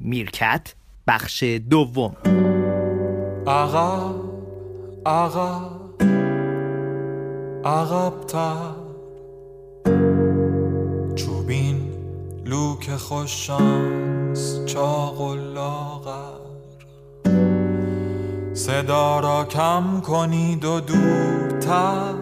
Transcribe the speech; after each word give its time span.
میرکت 0.00 0.74
بخش 1.06 1.44
دوم. 1.70 2.16
عقب 3.46 4.14
عقب 5.06 5.70
عقبتر. 7.64 8.74
چوبین 11.16 11.92
لوک 12.44 12.90
خوششانس 12.90 14.64
چاق 14.66 15.20
و 15.20 15.34
لاغر. 15.34 16.38
صدا 18.54 19.20
را 19.20 19.44
کم 19.44 20.00
کنید 20.00 20.64
و 20.64 20.80
دورتر 20.80 22.12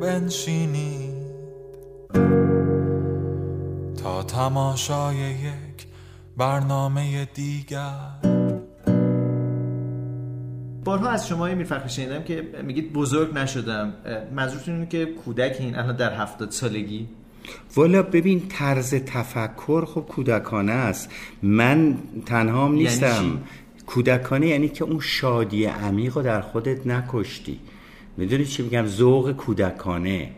بنشینید. 0.00 1.12
تا 4.02 4.22
تماشای 4.22 5.16
یک 5.16 5.91
برنامه 6.36 7.28
دیگر. 7.34 7.92
بارها 10.84 11.08
از 11.08 11.28
شما 11.28 11.46
میرفخر 11.46 11.88
شنیدم 11.88 12.22
که 12.22 12.42
میگید 12.64 12.92
بزرگ 12.92 13.34
نشدم. 13.34 13.92
منظورتون 14.34 14.74
اینه 14.74 14.86
که 14.86 15.06
کودک 15.06 15.56
این 15.60 15.78
الان 15.78 15.96
در 15.96 16.14
هفتاد 16.14 16.50
سالگی؟ 16.50 17.08
والا 17.76 18.02
ببین 18.02 18.48
طرز 18.48 18.94
تفکر 18.94 19.84
خب 19.84 20.00
کودکانه 20.00 20.72
است. 20.72 21.10
من 21.42 21.98
تنهام 22.26 22.70
یعنی 22.70 22.84
نیستم. 22.84 23.40
کودکانه 23.86 24.46
یعنی 24.46 24.68
که 24.68 24.84
اون 24.84 25.00
شادی 25.00 25.64
عمیق 25.64 26.16
رو 26.16 26.22
در 26.22 26.40
خودت 26.40 26.86
نکشتی. 26.86 27.60
می‌دونی 28.16 28.44
چی 28.44 28.62
میگم؟ 28.62 28.86
ذوق 28.86 29.32
کودکانه. 29.32 30.30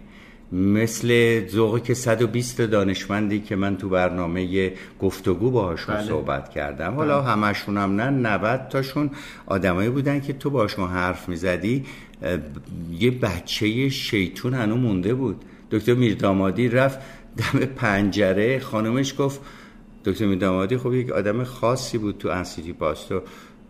مثل 0.55 1.41
ذوقی 1.49 1.81
که 1.81 1.95
120 1.95 2.61
دانشمندی 2.61 3.41
که 3.41 3.57
من 3.57 3.77
تو 3.77 3.89
برنامه 3.89 4.73
گفتگو 5.01 5.51
باهاشون 5.51 5.95
بله. 5.95 6.05
صحبت 6.05 6.51
کردم. 6.51 6.95
حالا 6.95 7.23
همشون 7.23 7.79
هم 7.79 8.01
نه 8.01 8.11
90 8.11 8.69
تاشون 8.69 9.11
آدمایی 9.47 9.91
بودن 9.91 10.21
که 10.21 10.33
تو 10.33 10.51
باشون 10.51 10.89
حرف 10.89 11.29
می‌زدی 11.29 11.85
یه 12.99 13.11
بچه 13.11 13.89
شیطون 13.89 14.55
هنو 14.55 14.77
مونده 14.77 15.15
بود. 15.15 15.45
دکتر 15.71 15.95
میردامادی 15.95 16.69
رفت 16.69 16.99
دم 17.37 17.59
پنجره 17.59 18.59
خانمش 18.59 19.15
گفت 19.19 19.41
دکتر 20.05 20.27
میردامادی 20.27 20.77
خب 20.77 20.95
یک 20.95 21.11
آدم 21.11 21.45
خاصی 21.45 21.99
بود 21.99 22.19
تو 22.19 22.29
انسیتی 22.29 22.73
پاستو 22.73 23.23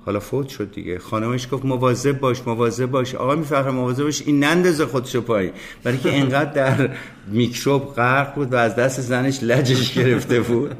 حالا 0.06 0.20
فوت 0.20 0.48
شد 0.48 0.72
دیگه. 0.72 0.98
خانمش 0.98 1.48
گفت 1.52 1.64
مواظب 1.64 2.20
باش 2.20 2.42
مواظب 2.46 2.86
باش. 2.86 3.14
آقا 3.14 3.34
میفخر 3.34 3.70
مواظب 3.70 4.04
باش 4.04 4.22
این 4.26 4.44
نندازه 4.44 4.86
خودشو 4.86 5.20
پایین. 5.20 5.52
برای 5.84 5.98
که 5.98 6.08
اینقدر 6.08 6.52
در 6.52 6.90
میکروب 7.28 7.94
غرق 7.94 8.34
بود 8.34 8.52
و 8.52 8.56
از 8.56 8.76
دست 8.76 9.00
زنش 9.00 9.42
لجش 9.42 9.94
گرفته 9.94 10.40
بود. 10.40 10.74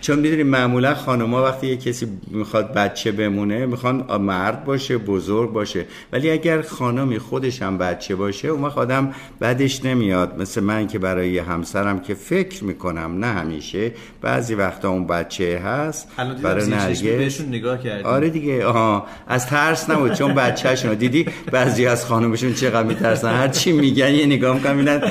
چون 0.00 0.18
می‌دونی 0.18 0.42
معمولا 0.42 0.94
خانوما 0.94 1.42
وقتی 1.42 1.66
یه 1.66 1.76
کسی 1.76 2.08
می‌خواد 2.30 2.72
بچه 2.72 3.12
بمونه 3.12 3.66
می‌خوان 3.66 4.16
مرد 4.20 4.64
باشه 4.64 4.98
بزرگ 4.98 5.52
باشه. 5.52 5.84
ولی 6.12 6.30
اگر 6.30 6.62
خانمی 6.62 7.18
خودش 7.18 7.62
هم 7.62 7.78
بچه 7.78 8.14
باشه 8.14 8.48
اون 8.48 8.62
وقت 8.62 8.78
آدم 8.78 9.14
بعدش 9.40 9.84
نمیاد. 9.84 10.40
مثل 10.40 10.60
من 10.60 10.86
که 10.86 10.98
برای 10.98 11.38
همسرم 11.38 12.00
که 12.00 12.14
فکر 12.14 12.64
می‌کنم 12.64 13.18
نه 13.18 13.26
همیشه 13.26 13.92
بعضی 14.22 14.54
وقتا 14.54 14.90
اون 14.90 15.06
بچه 15.06 15.58
هست 15.64 16.08
برای 16.42 16.70
نرگس. 16.70 17.02
بهشون 17.02 17.48
نگاه 17.48 17.82
کردیم. 17.82 18.06
آره 18.24 18.32
دیگه. 18.32 18.64
آها. 18.64 19.06
از 19.28 19.46
ترس 19.46 19.90
نبود 19.90 20.12
چون 20.12 20.34
بچه‌شون 20.34 20.94
دیدی 20.94 21.26
بعضی 21.52 21.86
از 21.86 22.06
خانمشون 22.06 22.54
چقدر 22.54 22.88
میترسن؟ 22.88 23.34
هر 23.34 23.48
چی 23.48 23.72
میگن 23.72 24.10
یه 24.14 24.26
نگاه 24.26 24.56
می‌کنن 24.56 24.72
می‌بینن 24.72 25.02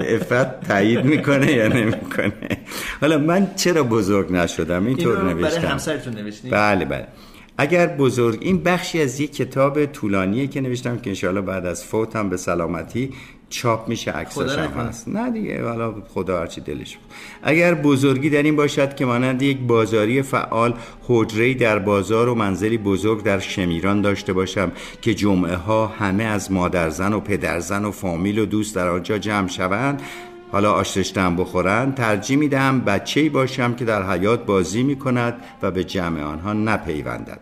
افت 0.00 0.60
تایید 0.60 1.04
می‌کنه 1.04 1.52
یا 1.52 1.68
نمی‌کنه. 1.68 2.32
حالا 3.00 3.18
من 3.18 3.50
چرا 3.56 3.82
بزرگ 3.82 4.32
نشدم؟ 4.32 4.86
اینطور 4.86 5.16
اینو 5.16 5.34
برای 5.34 5.42
نوشتم. 5.42 5.68
همسرتون 5.68 6.14
نوشتین؟ 6.14 6.50
بله 6.50 6.84
بله. 6.84 7.06
اگر 7.58 7.86
بزرگ 7.86 8.38
این 8.40 8.62
بخشی 8.62 9.02
از 9.02 9.20
یک 9.20 9.36
کتاب 9.36 9.86
طولانیه 9.86 10.46
که 10.46 10.60
نوشتم 10.60 10.98
که 10.98 11.10
انشاءالله 11.10 11.40
بعد 11.40 11.66
از 11.66 11.84
فوتم 11.84 12.28
به 12.28 12.36
سلامتی 12.36 13.10
چاپ 13.50 13.88
میشه 13.88 14.10
عکساش 14.10 14.50
خدا 14.50 14.62
هم. 14.62 14.86
هست 14.86 15.08
نه 15.08 15.30
دیگه 15.30 15.64
حالا 15.64 15.94
خدا 16.14 16.40
هرچی 16.40 16.60
دلش 16.60 16.96
بود. 16.96 17.06
اگر 17.42 17.74
بزرگی 17.74 18.30
در 18.30 18.42
این 18.42 18.56
باشد 18.56 18.94
که 18.94 19.06
مانند 19.06 19.42
یک 19.42 19.58
بازاری 19.58 20.22
فعال 20.22 20.74
حجره 21.08 21.54
در 21.54 21.78
بازار 21.78 22.28
و 22.28 22.34
منزلی 22.34 22.78
بزرگ 22.78 23.22
در 23.22 23.38
شمیران 23.38 24.00
داشته 24.00 24.32
باشم 24.32 24.72
که 25.02 25.14
جمعه 25.14 25.56
ها 25.56 25.86
همه 25.86 26.24
از 26.24 26.52
مادرزن 26.52 27.12
و 27.12 27.20
پدرزن 27.20 27.84
و 27.84 27.90
فامیل 27.90 28.38
و 28.38 28.46
دوست 28.46 28.74
در 28.74 28.88
آنجا 28.88 29.18
جمع 29.18 29.48
شوند 29.48 30.02
حالا 30.52 30.72
آشتشتم 30.72 31.36
بخورند 31.36 31.94
ترجیح 31.94 32.36
می‌دهم 32.36 32.80
بچه‌ای 32.80 33.28
باشم 33.28 33.74
که 33.74 33.84
در 33.84 34.10
حیات 34.10 34.46
بازی 34.46 34.82
می 34.82 34.96
کند 34.96 35.34
و 35.62 35.70
به 35.70 35.84
جمع 35.84 36.22
آنها 36.22 36.52
نپیوندد 36.52 37.40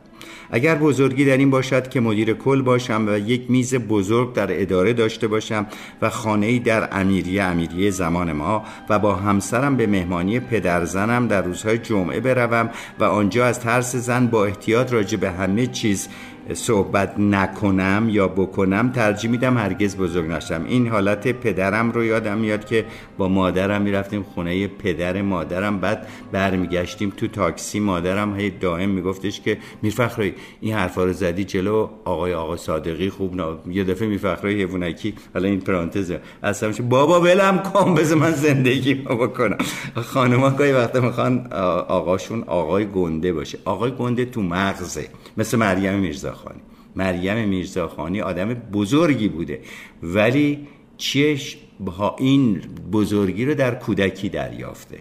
اگر 0.50 0.74
بزرگی 0.74 1.24
در 1.24 1.36
این 1.36 1.50
باشد 1.50 1.88
که 1.88 2.00
مدیر 2.00 2.32
کل 2.32 2.62
باشم 2.62 3.04
و 3.08 3.18
یک 3.18 3.50
میز 3.50 3.74
بزرگ 3.74 4.32
در 4.32 4.60
اداره 4.62 4.92
داشته 4.92 5.28
باشم 5.28 5.66
و 6.02 6.10
خانه‌ای 6.10 6.58
در 6.58 6.88
امیریه 6.92 7.42
امیریه 7.42 7.90
زمان 7.90 8.32
ما 8.32 8.64
و 8.88 8.98
با 8.98 9.14
همسرم 9.14 9.76
به 9.76 9.86
مهمانی 9.86 10.40
پدرزنم 10.40 11.28
در 11.28 11.42
روزهای 11.42 11.78
جمعه 11.78 12.20
بروم 12.20 12.70
و 12.98 13.04
آنجا 13.04 13.46
از 13.46 13.60
ترس 13.60 13.96
زن 13.96 14.26
با 14.26 14.44
احتیاط 14.44 14.92
راجع 14.92 15.18
به 15.18 15.30
همه 15.30 15.66
چیز 15.66 16.08
صحبت 16.54 17.18
نکنم 17.18 18.06
یا 18.10 18.28
بکنم 18.28 18.92
ترجیح 18.92 19.30
میدم 19.30 19.58
هرگز 19.58 19.96
بزرگ 19.96 20.30
نشم. 20.30 20.64
این 20.68 20.88
حالت 20.88 21.28
پدرم 21.28 21.90
رو 21.90 22.04
یادم 22.04 22.38
میاد 22.38 22.64
که 22.64 22.84
با 23.18 23.28
مادرم 23.28 23.82
می‌رفتیم 23.82 24.22
خونه 24.22 24.66
پدر 24.66 25.22
مادرم 25.22 25.78
بعد 25.78 26.06
برمیگشتیم 26.32 27.12
تو 27.16 27.26
تاکسی. 27.26 27.80
مادرم 27.80 28.36
هی 28.36 28.50
دائم 28.50 28.90
میگفتش 28.90 29.40
که 29.40 29.58
میرفخرایی 29.82 30.34
این 30.60 30.74
حرفا 30.74 31.04
رو 31.04 31.12
زدی 31.12 31.44
جلو؟ 31.44 31.88
آقای 32.04 32.34
آقا 32.34 32.56
صادقی 32.56 33.10
خوب 33.10 33.36
نا... 33.36 33.58
یه 33.70 33.84
دفعه 33.84 34.08
میرفخرایی 34.08 34.56
حیوانکی. 34.56 35.14
حالا 35.34 35.48
این 35.48 35.60
پرانتزه 35.60 36.20
اصلا 36.42 36.72
بابا 36.88 37.20
ولم 37.20 37.58
کن 37.58 37.94
بذار 37.94 38.18
من 38.18 38.30
زندگی 38.30 38.94
رو 38.94 39.16
بکنم. 39.16 39.58
خانوما 39.94 40.50
گاهی 40.50 40.72
وقتا 40.72 41.00
می‌خوان 41.00 41.46
آقاشون 41.88 42.44
آقای 42.46 42.86
گنده 42.86 43.32
باشه. 43.32 43.58
آقای 43.64 43.90
گنده 43.98 44.24
تو 44.24 44.42
مغزه 44.42 45.08
مثل 45.36 45.58
مریم 45.58 46.02
میرزاخانی. 46.36 46.60
مریم 46.96 47.48
میرزاخانی 47.48 48.20
آدم 48.20 48.54
بزرگی 48.54 49.28
بوده. 49.28 49.60
ولی 50.02 50.66
چیش 50.96 51.56
با 51.80 52.16
این 52.18 52.60
بزرگی 52.92 53.44
رو 53.44 53.54
در 53.54 53.74
کودکی 53.74 54.28
دریافته. 54.28 54.98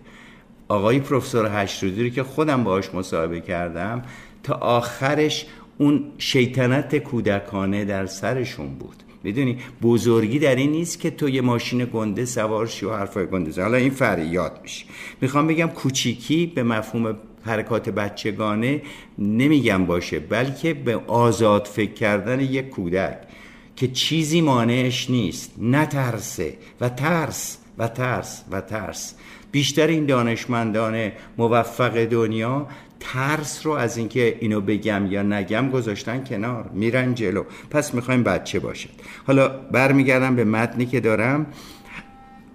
آقای 0.67 0.99
پروفسور 0.99 1.63
هشتودی 1.63 2.03
رو 2.03 2.09
که 2.09 2.23
خودم 2.23 2.63
باهاش 2.63 2.93
مصاحبه 2.93 3.41
کردم 3.41 4.01
تا 4.43 4.53
آخرش 4.53 5.45
اون 5.77 6.11
شیطنت 6.17 6.95
کودکانه 6.95 7.85
در 7.85 8.05
سرشون 8.05 8.75
بود. 8.75 9.03
می‌دونی؟ 9.25 9.57
بزرگی 9.81 10.39
در 10.39 10.55
این 10.55 10.71
نیست 10.71 10.99
که 10.99 11.09
تو 11.11 11.29
یه 11.29 11.41
ماشین 11.41 11.85
گنده 11.93 12.25
سوار 12.25 12.67
شی 12.67 12.85
و 12.85 12.93
حرفای 12.93 13.25
گنده. 13.25 13.61
حالا 13.61 13.77
این 13.77 13.89
فریاد 13.89 14.59
میشه. 14.63 14.85
می‌خوام 15.21 15.47
بگم 15.47 15.67
کوچیکی 15.67 16.45
به 16.55 16.63
مفهوم 16.63 17.17
حرکات 17.43 17.89
بچگانه 17.89 18.81
نمیگم 19.19 19.85
باشه 19.85 20.19
بلکه 20.19 20.73
به 20.73 20.95
آزاد 21.07 21.65
فکر 21.65 21.93
کردن 21.93 22.39
یک 22.39 22.69
کودک 22.69 23.17
که 23.75 23.87
چیزی 23.87 24.41
مانعش 24.41 25.09
نیست 25.09 25.51
نترسه 25.61 26.53
و 26.81 26.89
ترس 26.89 27.57
و 27.77 27.87
ترس 27.87 28.43
و 28.51 28.61
ترس. 28.61 29.15
بیشتر 29.51 29.87
این 29.87 30.05
دانشمندان 30.05 31.11
موفق 31.37 32.05
دنیا 32.05 32.67
ترس 32.99 33.65
رو 33.65 33.71
از 33.71 33.97
اینکه 33.97 34.37
اینو 34.39 34.61
بگم 34.61 35.11
یا 35.11 35.23
نگم 35.23 35.69
گذاشتن 35.69 36.23
کنار 36.23 36.69
میرن 36.73 37.13
جلو. 37.13 37.43
پس 37.69 37.93
می‌خوایم 37.93 38.23
بچه 38.23 38.59
باشد 38.59 38.89
حالا 39.27 39.47
برمیگردم 39.47 40.35
به 40.35 40.43
متنی 40.43 40.85
که 40.85 40.99
دارم. 40.99 41.45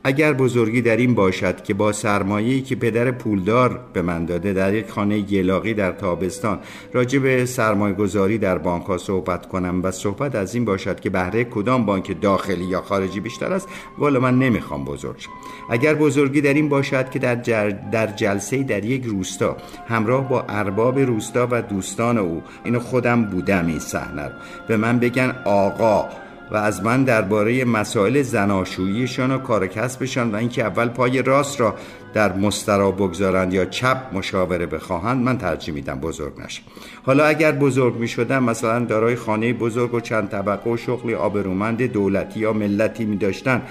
اگر 0.05 0.33
بزرگی 0.33 0.83
در 0.83 0.97
این 0.97 1.15
باشد 1.15 1.62
که 1.62 1.75
با 1.75 1.93
سرمایه‌ای 1.93 2.61
که 2.61 2.77
پدر 2.77 3.11
پولدار 3.11 3.81
به 3.93 4.03
من 4.03 4.25
داده 4.25 4.53
در 4.53 4.75
یک 4.75 4.91
خانه 4.91 5.21
گلاقی 5.21 5.75
در 5.75 5.93
تابستان 5.93 6.59
راجع 6.93 7.19
به 7.19 7.47
سرمایه 7.47 7.94
گذاری 7.94 8.38
در 8.38 8.58
بانک 8.58 8.87
ها 8.87 8.99
صحبت 8.99 9.49
کنم 9.49 9.81
و 9.82 9.91
صحبت 9.91 10.35
از 10.35 10.55
این 10.55 10.64
باشد 10.64 11.00
که 11.00 11.11
بهره 11.11 11.44
کدام 11.44 11.87
بانک 11.87 12.20
داخلی 12.20 12.64
یا 12.64 12.82
خارجی 12.82 13.20
بیشتر 13.20 13.52
است 13.52 13.69
والا 13.99 14.20
من 14.20 14.38
نمی‌خوام 14.38 14.85
بزرگ 14.85 15.19
شم. 15.19 15.31
اگر 15.70 15.94
بزرگی 15.94 16.41
در 16.41 16.55
این 16.55 16.69
باشد 16.69 17.11
که 17.11 17.19
در, 17.19 17.37
جر 17.37 17.70
در 17.70 18.06
جلسه 18.06 18.62
در 18.62 18.85
یک 18.85 19.05
روستا 19.05 19.56
همراه 19.88 20.29
با 20.29 20.44
ارباب 20.49 20.99
روستا 20.99 21.49
و 21.50 21.62
دوستان 21.62 22.19
او 22.19 22.43
اینو 22.64 22.79
خودم 22.79 23.25
بودم 23.25 23.67
این 23.67 23.79
صحنه 23.79 24.23
رو. 24.23 24.32
به 24.69 24.76
من 24.76 24.99
بگن 24.99 25.37
آقا 25.44 26.08
و 26.50 26.56
از 26.56 26.82
من 26.82 27.05
درباره 27.05 27.64
مسائل 27.64 28.23
زناشوییشان 28.23 29.31
و 29.31 29.38
کار 29.38 29.67
کسبشان 29.67 30.31
و 30.31 30.37
اینکه 30.37 30.64
اول 30.64 30.88
پای 30.88 31.23
راست 31.23 31.61
را 31.61 31.75
در 32.14 32.32
مسترا 32.32 32.91
بگذارند 32.91 33.55
یا 33.55 33.64
چپ 33.64 33.97
مشاوره 34.12 34.67
بخواهند 34.67 35.25
من 35.25 35.38
ترجیح 35.38 35.75
میدم 35.75 36.00
بزرگ 36.00 36.32
نشم. 36.44 36.62
حالا 37.02 37.25
اگر 37.25 37.52
بزرگ 37.52 37.97
می 37.97 38.08
شدم 38.08 38.44
مثلا 38.44 38.85
دارای 38.85 39.17
خانه 39.17 39.52
بزرگ 39.52 39.94
و 39.94 40.00
چند 40.00 40.29
طبقه 40.29 40.70
و 40.70 40.76
شغلی 40.76 41.14
آبرومند 41.14 41.82
دولتی 41.82 42.41
یا 42.41 42.53
ملتی 42.53 43.05
می 43.05 43.17
داشتن 43.17 43.62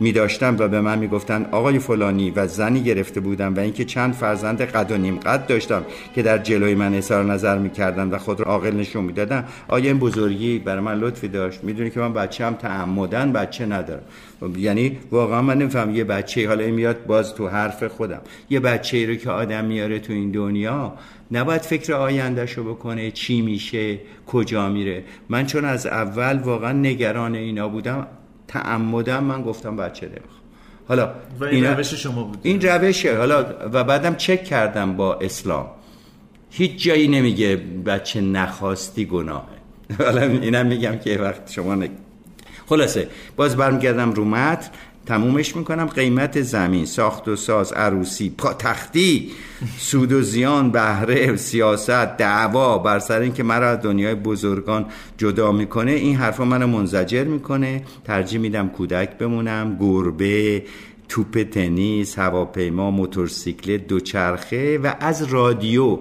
می 0.00 0.12
داشتم 0.12 0.56
و 0.58 0.68
به 0.68 0.80
من 0.80 0.98
می 0.98 1.08
گفتن 1.08 1.46
آقای 1.50 1.78
فلانی 1.78 2.30
و 2.30 2.46
زنی 2.46 2.82
گرفته 2.82 3.20
بودم 3.20 3.54
و 3.56 3.60
اینکه 3.60 3.84
چند 3.84 4.14
فرزند 4.14 4.62
قد 4.62 4.90
و 4.90 4.96
نیم 4.96 5.16
قد 5.16 5.46
داشتم 5.46 5.84
که 6.14 6.22
در 6.22 6.38
جلوی 6.38 6.74
من 6.74 6.94
اظهار 6.94 7.24
نظر 7.24 7.58
می 7.58 7.70
کردن 7.70 8.08
و 8.08 8.18
خود 8.18 8.40
را 8.40 8.46
عاقل 8.46 8.70
نشون 8.70 9.04
می 9.04 9.12
دادن 9.12 9.44
آیا 9.68 9.90
این 9.90 9.98
بزرگی 9.98 10.58
برای 10.58 10.80
من 10.80 10.98
لطفی 10.98 11.28
داشت. 11.28 11.64
می‌دونی 11.64 11.90
که 11.90 12.00
من 12.00 12.12
بچه 12.28 12.46
هم 12.46 12.54
تعمدن 12.54 13.32
بچه 13.32 13.66
ندارم. 13.66 14.02
یعنی 14.56 14.98
واقعا 15.10 15.42
من 15.42 15.58
نمیفهم 15.58 15.96
یه 15.96 16.04
بچه 16.04 16.48
حالا 16.48 16.66
میاد 16.66 17.06
باز 17.06 17.34
تو 17.34 17.48
حرف 17.48 17.84
خودم. 17.84 18.20
یه 18.50 18.60
بچه 18.60 18.96
ای 18.96 19.06
رو 19.06 19.14
که 19.14 19.30
آدم 19.30 19.64
میاره 19.64 19.98
تو 19.98 20.12
این 20.12 20.30
دنیا 20.30 20.94
نباید 21.30 21.62
فکر 21.62 21.92
آیندهشو 21.92 22.74
بکنه 22.74 23.10
چی 23.10 23.40
میشه 23.42 23.98
کجا 24.26 24.68
میره. 24.68 25.04
من 25.28 25.46
چون 25.46 25.64
از 25.64 25.86
اول 25.86 26.38
واقعا 26.38 26.72
نگران 26.72 27.34
اینا 27.34 27.68
بودم 27.68 28.06
تعمدم 28.48 29.24
من 29.24 29.42
گفتم 29.42 29.76
بچه 29.76 30.06
نمی‌خوام. 30.06 30.38
حالا 30.88 31.10
و 31.40 31.44
این 31.44 31.64
روش 31.64 31.94
شما 31.94 32.22
بود. 32.22 32.38
این 32.42 32.60
روشه. 32.60 33.18
حالا 33.18 33.46
و 33.72 33.84
بعدم 33.84 34.14
چک 34.14 34.44
کردم 34.44 34.96
با 34.96 35.14
اسلام. 35.14 35.66
هیچ 36.50 36.82
جایی 36.84 37.08
نمیگه 37.08 37.56
بچه 37.86 38.20
نخواستی 38.20 39.04
گناهه. 39.04 39.58
حالا 40.04 40.22
اینم 40.22 40.66
میگم 40.66 40.98
که 40.98 41.18
وقت 41.18 41.50
شما. 41.52 41.84
خلاصه 42.68 43.08
باز 43.36 43.56
برمیگردم 43.56 44.12
رو 44.12 44.24
متن 44.24 44.70
تمومش 45.06 45.56
می‌کنم. 45.56 45.86
قیمت 45.86 46.42
زمین 46.42 46.86
ساخت 46.86 47.28
و 47.28 47.36
ساز 47.36 47.72
عروسی 47.72 48.34
تختی 48.58 49.30
سود 49.78 50.12
و 50.12 50.22
زیان 50.22 50.70
بهره 50.70 51.36
سیاست 51.36 52.16
دعوا 52.16 52.78
بر 52.78 52.98
سر 52.98 53.20
اینکه 53.20 53.42
مرا 53.42 53.70
از 53.70 53.82
دنیای 53.82 54.14
بزرگان 54.14 54.86
جدا 55.18 55.52
می‌کنه 55.52 55.90
این 55.92 56.16
حرفا 56.16 56.44
منو 56.44 56.66
منزجر 56.66 57.24
می‌کنه. 57.24 57.82
ترجیح 58.04 58.40
میدم 58.40 58.68
کودک 58.68 59.18
بمونم 59.18 59.76
گربه 59.80 60.62
توپ 61.08 61.42
تنیس 61.42 62.18
هواپیما 62.18 62.90
موتورسیکلت 62.90 63.86
دوچرخه 63.86 64.78
و 64.78 64.94
از 65.00 65.22
رادیو. 65.22 65.98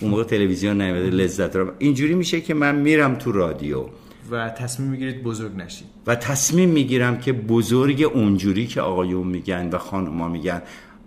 اون 0.00 0.10
موقع 0.10 0.24
تلویزیون 0.24 0.80
نمیده 0.80 1.16
لذت 1.16 1.56
رو 1.56 1.70
اینجوری 1.78 2.14
میشه 2.14 2.40
که 2.40 2.54
من 2.54 2.74
میرم 2.74 3.14
تو 3.14 3.32
رادیو. 3.32 3.84
و 4.30 4.50
تصمیم 4.50 4.90
می‌گیرید 4.90 5.22
بزرگ 5.22 5.56
نشید. 5.56 5.86
و 6.06 6.14
تصمیم 6.14 6.68
می‌گیرم 6.68 7.18
که 7.18 7.32
بزرگ 7.32 8.10
اونجوری 8.14 8.66
که 8.66 8.80
آقایون 8.80 9.26
میگن 9.26 9.68
و 9.72 9.78
خانوما 9.78 10.28
میگن 10.28 10.62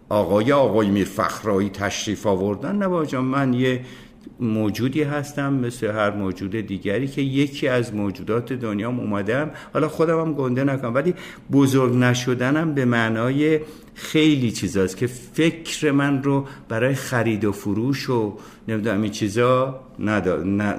آقای 0.10 0.52
آقای 0.52 0.90
میر 0.90 1.06
فخرایی 1.06 1.70
تشریف 1.70 2.28
آوردن. 2.28 2.76
نه 2.76 3.20
من 3.20 3.54
یه 3.54 3.82
موجودی 4.40 5.04
هستم 5.04 5.54
مثل 5.54 5.88
هر 5.88 6.12
موجود 6.12 6.56
دیگری 6.56 7.08
که 7.08 7.22
یکی 7.22 7.68
از 7.68 7.96
موجودات 7.96 8.54
دنیا 8.54 8.90
اومدم. 8.90 9.52
حالا 9.74 9.88
خودم 9.88 10.20
هم 10.20 10.34
گنده 10.34 10.64
نکنم 10.64 10.94
ولی 10.94 11.14
بزرگ 11.52 11.96
نشدنم 11.96 12.74
به 12.74 12.86
معنای 12.86 13.60
خیلی 13.96 14.52
چیزاست 14.52 14.98
که 14.98 15.08
فکر 15.08 15.92
من 15.92 16.24
رو 16.24 16.46
برای 16.70 16.96
خرید 16.96 17.46
و 17.46 17.52
فروش 17.52 18.10
و 18.10 18.38
نمی‌دونم 18.68 19.02
این 19.02 19.12
چیزا 19.12 19.80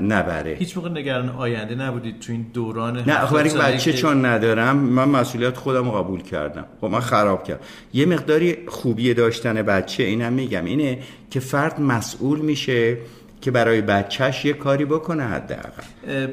نبره. 0.01 0.57
هیچ 0.59 0.77
موقع 0.77 0.89
نگران 0.89 1.29
آینده 1.29 1.75
نبودید 1.75 2.21
تو 2.21 2.33
این 2.33 2.47
دوران 2.55 2.97
نه 2.97 3.19
خب 3.19 3.59
بچه 3.59 3.93
چون 3.93 4.25
ندارم 4.25 4.77
من 4.77 5.09
مسئولیت 5.09 5.57
خودم 5.57 5.85
رو 5.85 5.91
قبول 5.91 6.23
کردم. 6.23 6.65
خب 6.81 6.87
من 6.87 7.01
خراب 7.01 7.45
کردم. 7.45 7.61
یه 7.93 8.07
مقداری 8.07 8.57
خوبی 8.67 9.15
داشتن 9.15 9.63
بچه 9.63 10.03
اینم 10.03 10.33
میگم 10.33 10.65
اینه 10.65 10.99
که 11.31 11.41
فرد 11.41 11.81
مسئول 11.81 12.41
میشه 12.41 12.99
که 13.41 13.51
برای 13.51 13.81
بچهش 13.81 14.45
یه 14.45 14.53
کاری 14.53 14.85
بکنه 14.85 15.23
حداقل. 15.23 15.83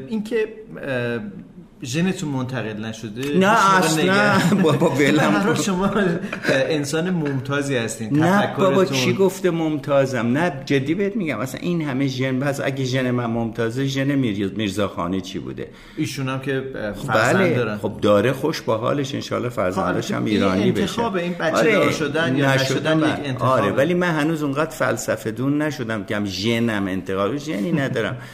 اینکه 0.08 0.48
ژنتون 1.84 2.30
منتقل 2.30 2.86
نشده؟ 2.86 3.38
نه 3.38 3.78
اصلا. 3.78 4.40
بابا 4.64 4.90
ولم 4.90 5.56
شما 5.66 5.92
انسان 6.54 7.10
ممتازی 7.10 7.76
هستین 7.76 8.20
نه 8.20 8.56
بابا 8.58 8.86
چی 8.86 9.14
گفته 9.14 9.52
ممتازم؟ 9.52 10.28
نه 10.28 10.52
جدی 10.66 10.94
بهت 10.96 11.16
میگم 11.16 11.40
اصلا 11.40 11.62
این 11.62 11.82
همه 11.82 12.08
ژن 12.08 12.40
پس 12.40 12.60
اگه 12.60 12.84
ژن 12.84 13.12
من 13.12 13.26
ممتازه 13.26 13.86
ژن 13.86 14.16
میرزا 14.16 14.88
خانی 14.88 15.22
چی 15.22 15.40
بوده؟ 15.40 15.68
ایشون 15.98 16.30
هم 16.30 16.40
که 16.40 16.64
فرزند 17.08 17.36
بله. 17.36 17.56
دارن. 17.56 17.78
خب 17.78 17.92
داره 18.02 18.34
خوش 18.34 18.62
با 18.62 18.78
حالش 18.78 19.32
ان 19.32 19.50
فرزندش 19.50 20.12
هم 20.12 20.26
ایرانی 20.26 20.72
بشه. 20.72 20.82
انتخاب 20.82 21.16
این 21.16 21.34
بچه 21.34 21.78
آره. 21.78 21.92
شدن 21.92 22.36
یا 22.36 22.56
نشدن 22.56 23.00
یک 23.00 23.06
انتخاب 23.26 23.50
آره 23.50 23.72
ولی 23.72 23.94
من 23.94 24.12
هنوز 24.12 24.44
اونقدر 24.44 24.72
فلسفه 24.72 25.32
دون 25.32 25.62
نشدم 25.62 26.04
که 26.04 26.16
هم 26.16 26.26
ژنم 26.26 26.88
انتقال 26.88 27.38
ژنی 27.38 27.72
ندارم. 27.72 28.18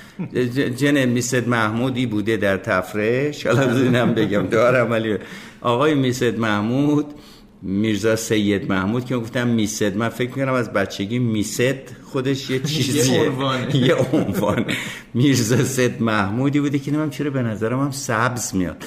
ژن 0.77 1.05
میسد 1.05 1.47
محمودی 1.47 2.05
بوده 2.05 2.37
در 2.37 2.57
تفرش 2.57 3.45
حالا 3.47 3.77
اینم 3.77 4.13
بگم 4.13 4.47
دارم 4.47 4.91
ولی 4.91 5.17
آقای 5.61 5.95
میسد 5.95 6.39
محمود 6.39 7.05
میرزا 7.61 8.15
سید 8.15 8.69
محمود 8.69 9.05
که 9.05 9.17
گفتم 9.17 9.47
میسد. 9.47 9.97
من 9.97 10.09
فکر 10.09 10.29
می‌کنم 10.29 10.53
از 10.53 10.73
بچگی 10.73 11.19
میسد 11.19 11.75
خودش 12.03 12.49
یه 12.49 12.59
چیزیه. 12.59 13.31
یه 13.73 13.95
عنوان. 13.95 14.65
میرزا 15.13 15.63
سید 15.63 16.01
محمودی 16.01 16.59
بوده 16.59 16.79
که 16.79 16.91
من 16.91 17.09
چرا 17.09 17.29
به 17.29 17.41
نظرم 17.41 17.79
هم 17.79 17.91
سبز 17.91 18.55
میاد. 18.55 18.85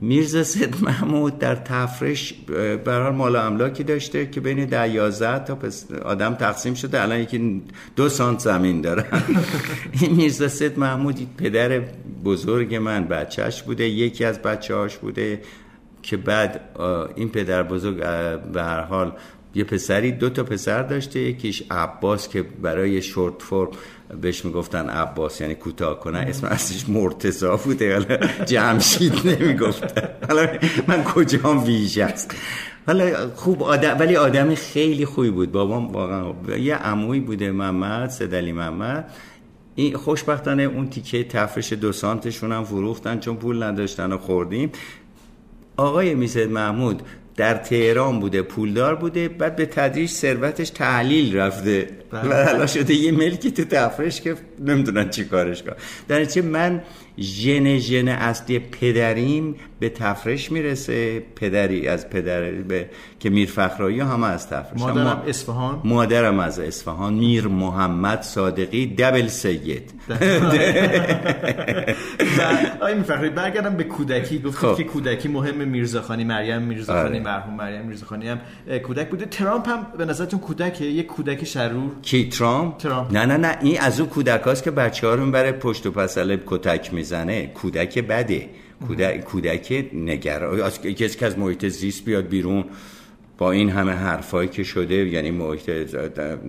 میرزا 0.00 0.42
سید 0.44 0.76
محمود 0.82 1.38
در 1.38 1.54
تفرش 1.54 2.34
برای 2.84 3.12
مال 3.12 3.36
املاکی 3.36 3.84
داشته 3.84 4.26
که 4.26 4.40
بین 4.40 4.64
ده 4.64 4.88
یازده 4.88 5.44
تا 5.44 5.58
آدم 6.04 6.34
تقسیم 6.34 6.74
شده. 6.74 7.02
الان 7.02 7.18
یکی 7.18 7.62
دو 7.96 8.08
سانت 8.08 8.38
زمین 8.38 8.80
داره. 8.80 9.06
این 10.00 10.12
میرزا 10.12 10.48
سید 10.48 10.78
محمود 10.78 11.36
پدر 11.36 11.82
بزرگ 12.24 12.74
من 12.74 13.04
بچهش 13.04 13.62
بوده 13.62 13.88
یکی 13.88 14.24
از 14.24 14.42
بچه 14.42 14.74
هاش 14.74 14.96
بوده 14.96 15.40
که 16.02 16.16
بعد 16.16 16.60
این 17.16 17.28
پدر 17.28 17.62
بزرگ 17.62 17.96
به 18.52 18.62
هر 18.62 18.80
حال 18.80 19.12
یه 19.54 19.64
پسری 19.64 20.12
دو 20.12 20.30
تا 20.30 20.44
پسر 20.44 20.82
داشته 20.82 21.20
یکیش 21.20 21.62
عباس 21.70 22.28
که 22.28 22.42
برای 22.42 23.02
شورت 23.02 23.42
فرم 23.42 23.68
بهش 24.20 24.44
می‌گفتن 24.44 24.88
عباس 24.88 25.40
یعنی 25.40 25.54
کوتاه 25.54 26.00
کنن 26.00 26.18
اسم 26.18 26.46
اصلیش 26.46 26.88
مرتضا 26.88 27.56
بوده. 27.56 27.92
حالا 27.92 28.16
جمشید 28.44 29.12
نمی‌گفتن 29.24 30.08
حالا 30.28 30.46
من 30.86 31.04
کجام 31.04 31.64
ویژ 31.64 31.98
است؟ 31.98 32.34
حالا 32.86 33.30
خوب 33.36 33.62
آدم 33.62 33.96
ولی 33.98 34.16
آدم 34.16 34.54
خیلی 34.54 35.04
خوبی 35.04 35.30
بود. 35.30 35.52
بابام 35.52 35.92
واقعا 35.92 36.58
یه 36.58 36.76
عموی 36.76 37.20
بوده 37.20 37.50
محمد 37.50 38.10
سدلی 38.10 38.52
محمد. 38.52 39.10
این 39.74 39.96
خوشبختانه 39.96 40.62
اون 40.62 40.90
تیکه 40.90 41.24
تفرش 41.24 41.72
دو 41.72 41.92
سانتشون 41.92 42.52
هم 42.52 42.64
فروختن 42.64 43.18
چون 43.18 43.36
پول 43.36 43.62
نداشتن 43.62 44.12
و 44.12 44.18
خوردیم. 44.18 44.72
آقای 45.76 46.14
می‌زد 46.14 46.50
محمود 46.50 47.02
در 47.40 47.54
تهران 47.54 48.20
بوده 48.20 48.42
پولدار 48.42 48.94
بوده 48.94 49.28
بعد 49.28 49.56
به 49.56 49.66
تدریج 49.66 50.10
ثروتش 50.10 50.70
تحلیل 50.70 51.36
رفته 51.36 51.88
بله. 52.10 52.30
و 52.30 52.44
حالا 52.44 52.66
شده 52.66 52.94
یه 52.94 53.12
ملکی 53.12 53.50
تو 53.50 53.64
تفرش 53.64 54.20
که 54.20 54.34
نمی‌دونن 54.58 55.10
چی 55.10 55.24
کارش 55.24 55.62
کن 55.62 55.72
در 56.08 56.24
چه 56.24 56.42
من 56.42 56.82
ژن 57.18 57.78
ژن 57.78 58.08
اصلی 58.08 58.58
پدریم 58.58 59.54
به 59.80 59.88
تفرش 59.88 60.52
می‌رسه 60.52 61.22
پدری 61.36 61.88
از 61.88 62.10
پدر 62.10 62.50
به 62.50 62.90
که 63.20 63.30
میر 63.30 63.48
فخرایی 63.48 64.00
هم 64.00 64.22
از 64.22 64.48
تفرش 64.48 64.80
مادرم 64.80 65.22
اصفهان 65.26 65.80
مادرم 65.84 66.38
از 66.38 66.58
اصفهان 66.58 67.14
میر 67.14 67.48
محمد 67.48 68.22
صادقی 68.22 68.86
دبل 68.86 69.26
سید 69.26 69.92
آی 72.80 72.94
میر 72.94 73.02
فخرایی 73.02 73.30
برگردم 73.30 73.76
به 73.76 73.84
کودکی 73.84 74.38
گفتید 74.38 74.70
خب. 74.70 74.76
که 74.76 74.84
کودکی 74.84 75.28
مهم 75.28 75.68
میرزاخانی 75.68 76.24
مریم 76.24 76.62
میرزاخانی 76.62 77.18
آره. 77.18 77.20
مرحوم 77.30 77.54
مریم 77.54 77.86
میرزاخانی 77.86 78.28
هم 78.28 78.40
کودک 78.82 79.08
بوده. 79.10 79.24
ترامپ 79.24 79.68
هم 79.68 79.86
به 79.98 80.04
نظرتون 80.04 80.40
کودکه؟ 80.40 80.84
یک 80.84 81.06
کودک 81.06 81.44
شرور؟ 81.44 81.90
کی 82.02 82.28
ترامپ؟, 82.28 82.78
ترامپ. 82.78 83.12
نه 83.12 83.26
نه 83.26 83.36
نه 83.36 83.58
این 83.60 83.80
از 83.80 84.00
اون 84.00 84.08
کودکاست 84.08 84.62
که 84.62 84.70
بچه 84.70 85.06
ها 85.06 85.14
رو 85.14 85.24
می‌بره 85.24 85.52
پشت 85.52 85.86
و 85.86 85.90
پسله 85.90 86.40
کتک 86.46 86.94
می‌زنه. 86.94 87.46
کودک 87.46 87.98
بده. 87.98 88.48
کودک 88.86 89.24
کودک 89.24 89.84
نگر 89.94 90.40
کسی 90.80 91.18
که 91.18 91.26
از 91.26 91.38
محیط 91.38 91.66
زیست 91.66 92.04
بیاد 92.04 92.28
بیرون. 92.28 92.64
با 93.38 93.52
این 93.52 93.70
همه 93.70 93.92
حرفایی 93.92 94.48
که 94.48 94.62
شده 94.62 94.94
یعنی 94.94 95.30
محیط 95.30 95.70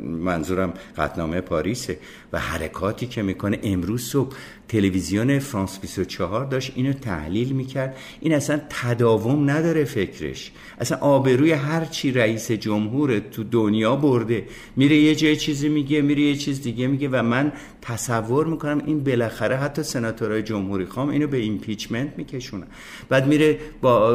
منظورم 0.04 0.74
قطنامه 0.98 1.42
پاریسه 1.42 1.98
و 2.34 2.40
حرکاتی 2.40 3.08
که 3.08 3.22
می‌کنه. 3.22 3.60
امروز 3.64 4.02
صبح 4.02 4.36
تلویزیون 4.72 5.40
فرانس 5.40 5.80
24 5.80 6.46
داشت 6.46 6.72
اینو 6.76 6.94
تحلیل 6.94 7.52
می‌کرد. 7.52 7.98
این 8.20 8.34
اصلا 8.34 8.62
تداوم 8.70 9.50
نداره 9.50 9.84
فکرش. 9.84 10.52
اصلا 10.80 10.98
آبروی 10.98 11.52
هر 11.52 11.86
چی 11.86 12.12
رئیس 12.12 12.52
جمهور 12.52 13.20
تو 13.20 13.44
دنیا 13.44 13.96
برده. 13.96 14.46
میره 14.76 14.96
یه 14.96 15.16
جای 15.16 15.36
چیزی 15.36 15.70
میگه 15.70 16.02
میره 16.02 16.22
یه 16.22 16.36
چیز 16.36 16.62
دیگه 16.62 16.88
میگه 16.88 17.10
و 17.12 17.24
من 17.24 17.52
تصور 17.82 18.46
می‌کنم 18.48 18.82
این 18.86 19.04
بالاخره 19.04 19.58
حتی 19.58 19.84
سناتورهای 19.84 20.44
جمهوری 20.44 20.86
خواهم 20.86 21.10
اینو 21.10 21.28
به 21.28 21.38
impeachment 21.38 22.14
میکشونن. 22.18 22.68
بعد 23.10 23.28
میره 23.28 23.60
با 23.82 24.14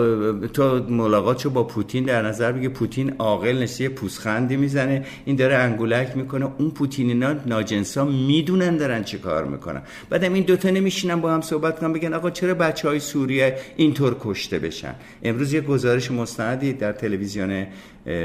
تو 0.52 0.82
ملاقاتشو 0.88 1.50
با 1.50 1.64
پوتین 1.64 2.04
در 2.04 2.22
نظر 2.22 2.52
بگیر 2.52 2.68
پوتین 2.68 3.14
عاقل 3.18 3.62
نشسته 3.62 3.88
پوسخندی 3.88 4.56
می‌زنه. 4.56 5.04
این 5.25 5.36
داره 5.36 5.54
انگولک 5.56 6.16
می‌کنه. 6.16 6.48
اون 6.58 6.70
پوتینینا 6.70 7.32
ناجنسا 7.46 8.04
می‌دونن 8.04 8.76
دارن 8.76 9.04
چی 9.04 9.18
کار 9.18 9.44
می‌کنن. 9.44 9.82
بعدم 10.10 10.32
این 10.32 10.46
دوتا 10.47 10.71
نمیشینن 10.71 11.21
با 11.21 11.35
هم 11.35 11.41
صحبت 11.41 11.79
کنن 11.79 11.93
بگن 11.93 12.15
آقا 12.15 12.31
چرا 12.31 12.55
بچه 12.55 12.88
های 12.88 13.00
سوریه 13.00 13.59
اینطور 13.76 14.17
کشته 14.21 14.59
بشن؟ 14.59 14.95
امروز 15.23 15.53
یه 15.53 15.61
گزارش 15.61 16.11
مستندی 16.11 16.73
در 16.73 16.93
تلویزیون 16.93 17.67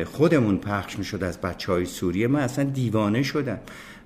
خودمون 0.05 0.57
پخش 0.57 0.99
می‌شد 0.99 1.23
از 1.23 1.41
بچه 1.41 1.71
های 1.71 1.85
سوریه. 1.85 2.27
من 2.27 2.39
اصلا 2.39 2.63
دیوانه 2.63 3.23
شدم 3.23 3.59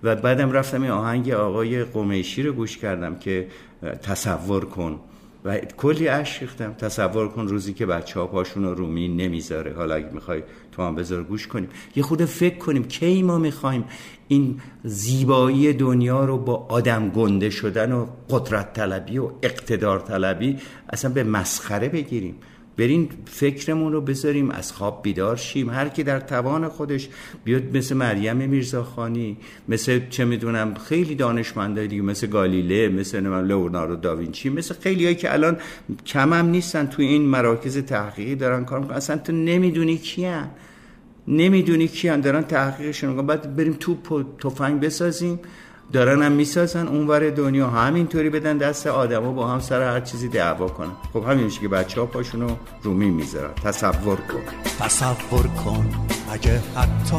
و 0.04 0.16
بعدم 0.16 0.52
رفتم 0.52 0.82
این 0.82 0.92
آهنگ 0.92 1.30
آقای 1.32 1.84
قمیشی 1.84 2.44
رو 2.44 2.54
گوش 2.54 2.78
کردم 2.78 3.16
که 3.16 3.48
تصور 4.04 4.66
کن. 4.66 5.00
و 5.46 5.58
کلی 5.58 6.08
اشک 6.08 6.42
ریختم. 6.42 6.74
تصور 6.74 7.28
کن 7.28 7.48
روزی 7.48 7.74
که 7.74 7.86
بچه 7.86 8.20
ها 8.20 8.28
پاشون 8.28 8.64
رو 8.64 8.76
رومی 8.76 9.08
نمی‌ذاره. 9.08 9.74
حالا 9.74 9.96
اگه 9.96 10.10
می‌خوای 10.14 10.44
تو 10.72 10.82
هم 10.84 10.96
بذار 10.96 11.24
گوش 11.24 11.48
کنیم. 11.48 11.70
یه 11.96 12.04
خود 12.04 12.26
فکر 12.26 12.58
کنیم 12.58 12.84
کی 12.84 13.24
ما 13.24 13.38
می‌خوایم 13.38 13.86
این 14.28 14.62
زیبایی 14.84 15.74
دنیا 15.74 16.26
رو 16.26 16.38
با 16.38 16.66
آدم 16.70 17.10
گنده 17.10 17.50
شدن 17.50 17.92
و 17.92 18.06
قدرت 18.30 18.74
طلبی 18.74 19.18
و 19.18 19.30
اقتدار 19.44 20.00
طلبی 20.00 20.58
اصلا 20.90 21.12
به 21.12 21.24
مسخره 21.24 21.90
بگیریم. 21.90 22.36
برین 22.78 23.10
فکرمون 23.26 23.94
رو 23.94 24.02
بذاریم 24.02 24.52
از 24.52 24.72
خواب 24.72 25.04
بیدار 25.04 25.36
شیم. 25.36 25.70
هر 25.70 25.90
کی 25.90 26.04
در 26.04 26.20
توان 26.20 26.70
خودش 26.70 27.10
بیاد 27.44 27.78
مثل 27.78 27.96
مریم 27.96 28.38
میرزاخانی 28.38 29.38
مثل 29.70 30.00
چه 30.10 30.26
می‌دونم 30.26 30.74
خیلی 30.74 31.16
دانشمندای 31.16 31.88
دیگه 31.88 32.02
مثل 32.02 32.28
گالیله 32.28 32.90
مثل 32.90 33.46
لئوناردو 33.46 33.96
داوینچی 33.96 34.50
مثل 34.50 34.76
خیلی 34.82 35.04
هایی 35.04 35.16
که 35.16 35.34
الان 35.34 35.58
کم 36.06 36.34
هم 36.34 36.46
نیستن 36.46 36.86
توی 36.86 37.06
این 37.06 37.22
مراکز 37.22 37.78
تحقیقی 37.78 38.36
دارن 38.36 38.66
کار 38.66 38.80
می‌کنن. 38.80 38.98
اصلا 38.98 39.18
تو 39.18 39.32
نمی‌دونی 39.32 39.98
کیان. 39.98 40.50
نمی‌دونی 41.28 41.88
کیان. 41.88 42.22
دارن 42.22 42.42
تحقیقشون 42.42 43.10
می‌کنن. 43.10 43.28
بعد 43.28 43.56
بریم 43.56 43.78
توپ 43.80 44.12
و 44.12 44.24
تفنگ 44.24 44.80
بسازیم. 44.80 45.40
دارن 45.94 46.24
هم 46.24 46.32
می‌سازن 46.32 46.88
اونور 46.88 47.30
دنیا. 47.30 47.68
همینطوری 47.70 48.30
بدن 48.30 48.58
دست 48.58 48.88
آدما 48.88 49.32
با 49.32 49.48
هم 49.48 49.60
سر 49.60 49.82
هر 49.82 50.00
چیزی 50.00 50.28
دعوا 50.28 50.68
کنن. 50.68 50.92
خب 51.14 51.24
همین 51.30 51.50
که 51.50 51.68
بچه 51.68 52.02
ها 52.02 52.06
پاشونو 52.08 52.56
رومی 52.84 53.10
می‌ذارن. 53.10 53.54
تصور 53.54 54.16
کن. 54.16 54.42
تصور 54.80 55.48
کن. 55.48 55.86
اگه 56.32 56.62
حتی 56.76 57.18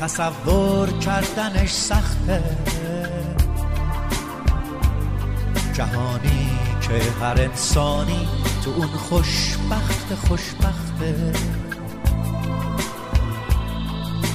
تصور 0.00 0.88
کردنش 0.88 1.70
سخته. 1.70 2.42
جهانی 5.72 6.50
که 6.80 6.94
هر 7.20 7.40
انسانی 7.40 8.28
تو 8.64 8.70
اون 8.70 8.86
خوشبخت 8.86 10.14
خوشبخته. 10.14 11.32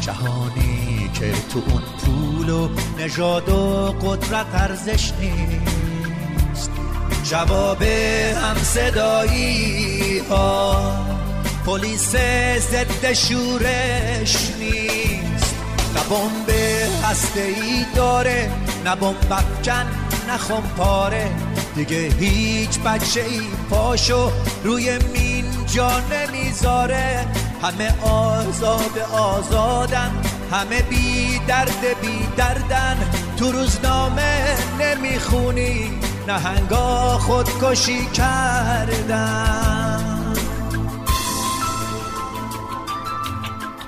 جهانی 0.05 1.09
که 1.13 1.31
تو 1.31 1.61
اون 1.69 1.81
پول 1.97 2.49
و 2.49 2.69
نژاد 2.99 3.49
و 3.49 3.85
قدرت 4.01 4.45
ارزش 4.53 5.11
نیست. 5.19 6.71
جواب 7.23 7.81
هم 7.81 8.55
صدایی 8.63 10.19
ها 10.29 10.93
پلیس 11.65 12.15
ضد 12.71 13.13
شورش 13.13 14.37
نیست. 14.59 15.55
نه 15.95 16.01
بمب 16.09 16.49
هسته 17.03 17.41
ای 17.41 17.85
داره 17.95 18.51
نه 18.85 18.95
بمب 18.95 19.31
افکن 19.31 19.85
نه 20.27 20.61
پاره 20.77 21.31
دیگه 21.75 21.97
هیچ 22.19 22.79
بچه 22.79 23.21
ای 23.21 23.41
پاشو 23.69 24.31
روی 24.63 24.97
مین 24.97 25.45
جا 25.73 25.91
نمی‌ذاره. 25.99 27.27
همه 27.63 27.93
آزاد 28.01 28.99
آزادن 29.13 30.11
همه 30.51 30.81
بی 30.81 31.39
درد 31.47 32.01
بی 32.01 32.27
دردن. 32.37 33.11
تو 33.37 33.51
روزنامه 33.51 34.57
نمی‌خونی 34.79 35.91
نهنگا 36.27 37.17
خودکشی 37.17 38.05
کردن. 38.05 39.53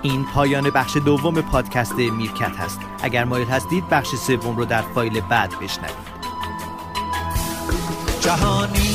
این 0.02 0.26
پایان 0.34 0.70
بخش 0.70 0.98
دوم 0.98 1.42
پادکست 1.42 1.96
میرکت 1.96 2.58
هست. 2.58 2.80
اگر 3.04 3.24
مایل 3.24 3.48
هستید 3.48 3.90
بخش 3.90 4.16
سوم 4.16 4.58
رو 4.58 4.66
در 4.66 4.82
فایل 4.82 5.22
بعد 5.22 5.60
بشنوید. 5.60 6.06
جهانی 8.22 8.95